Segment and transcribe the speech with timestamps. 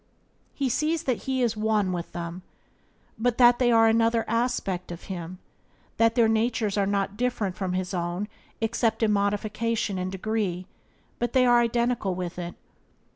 [0.55, 2.41] He sees that he is one with them,
[3.19, 5.37] that they are but another aspect of himself,
[5.97, 8.27] that their natures are not different from his own,
[8.61, 10.65] except in modification and degree,
[11.19, 12.55] but are identical with it.